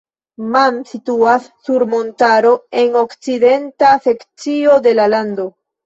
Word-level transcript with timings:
Man 0.53 0.79
situas 0.91 1.45
sur 1.67 1.85
montaro 1.93 2.55
en 2.83 2.91
la 2.99 3.07
okcidenta 3.11 3.95
sekcio 4.11 4.85
de 4.89 5.01
la 5.03 5.13
lando. 5.17 5.53